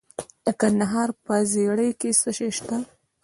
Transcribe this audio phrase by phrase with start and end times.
[0.45, 2.77] د کندهار په ژیړۍ کې څه شی شته؟